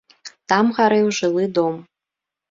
Там 0.53 0.71
гарэў 0.77 1.11
жылы 1.17 1.45
дом. 1.59 1.75